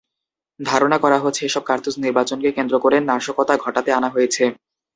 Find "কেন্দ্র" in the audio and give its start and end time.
2.57-2.75